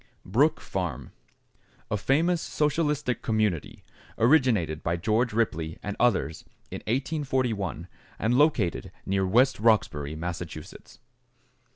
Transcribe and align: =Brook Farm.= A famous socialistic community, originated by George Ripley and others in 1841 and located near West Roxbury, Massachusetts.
=Brook 0.25 0.59
Farm.= 0.59 1.11
A 1.91 1.95
famous 1.95 2.41
socialistic 2.41 3.21
community, 3.21 3.83
originated 4.17 4.81
by 4.81 4.97
George 4.97 5.31
Ripley 5.31 5.77
and 5.83 5.95
others 5.99 6.43
in 6.71 6.79
1841 6.87 7.87
and 8.17 8.33
located 8.35 8.91
near 9.05 9.27
West 9.27 9.59
Roxbury, 9.59 10.15
Massachusetts. 10.15 10.97